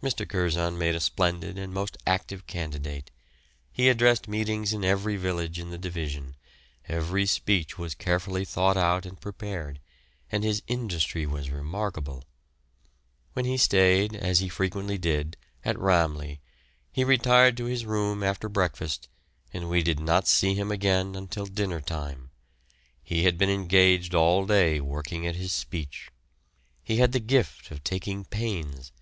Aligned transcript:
Mr. 0.00 0.28
Curzon 0.28 0.78
made 0.78 0.94
a 0.94 1.00
splendid 1.00 1.58
and 1.58 1.74
most 1.74 1.98
active 2.06 2.46
candidate. 2.46 3.10
He 3.72 3.88
addressed 3.88 4.28
meetings 4.28 4.72
in 4.72 4.84
every 4.84 5.16
village 5.16 5.58
in 5.58 5.70
the 5.70 5.76
division, 5.76 6.36
every 6.86 7.26
speech 7.26 7.76
was 7.76 7.96
carefully 7.96 8.44
thought 8.44 8.76
out 8.76 9.04
and 9.04 9.20
prepared, 9.20 9.80
and 10.30 10.44
his 10.44 10.62
industry 10.68 11.26
was 11.26 11.50
remarkable. 11.50 12.22
When 13.32 13.44
he 13.44 13.56
stayed, 13.56 14.14
as 14.14 14.38
he 14.38 14.48
frequently 14.48 14.98
did, 14.98 15.36
at 15.64 15.76
"Ramleh," 15.80 16.38
he 16.92 17.02
retired 17.02 17.56
to 17.56 17.64
his 17.64 17.84
room 17.84 18.22
after 18.22 18.48
breakfast 18.48 19.08
and 19.52 19.68
we 19.68 19.82
did 19.82 19.98
not 19.98 20.28
see 20.28 20.54
him 20.54 20.70
again 20.70 21.16
until 21.16 21.46
dinner 21.46 21.80
time; 21.80 22.30
he 23.02 23.24
had 23.24 23.36
been 23.36 23.50
engaged 23.50 24.14
all 24.14 24.46
day 24.46 24.78
working 24.80 25.26
at 25.26 25.34
his 25.34 25.50
speech. 25.50 26.12
He 26.84 26.98
had 26.98 27.10
the 27.10 27.18
gift 27.18 27.72
of 27.72 27.82
taking 27.82 28.24
pains. 28.24 28.92